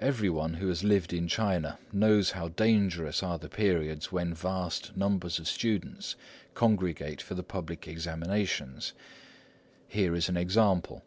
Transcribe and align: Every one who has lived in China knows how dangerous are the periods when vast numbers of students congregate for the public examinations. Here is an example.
Every 0.00 0.30
one 0.30 0.54
who 0.54 0.68
has 0.68 0.82
lived 0.82 1.12
in 1.12 1.28
China 1.28 1.78
knows 1.92 2.30
how 2.30 2.48
dangerous 2.48 3.22
are 3.22 3.36
the 3.36 3.50
periods 3.50 4.10
when 4.10 4.32
vast 4.32 4.96
numbers 4.96 5.38
of 5.38 5.46
students 5.46 6.16
congregate 6.54 7.20
for 7.20 7.34
the 7.34 7.42
public 7.44 7.86
examinations. 7.86 8.94
Here 9.88 10.14
is 10.14 10.30
an 10.30 10.38
example. 10.38 11.02